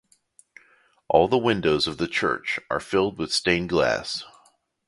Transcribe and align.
All 1.09 1.27
the 1.27 1.37
windows 1.37 1.85
of 1.85 1.99
the 1.99 2.07
church 2.07 2.59
are 2.71 2.79
filled 2.79 3.19
with 3.19 3.31
stained 3.31 3.69
glass. 3.69 4.23